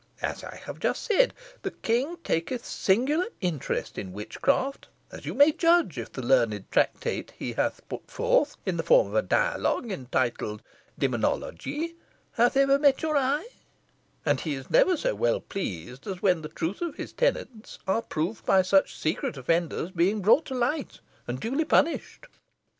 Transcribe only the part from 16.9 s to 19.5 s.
his tenets are proved by such secret